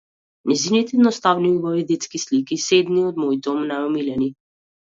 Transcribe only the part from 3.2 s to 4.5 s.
моите најомилени.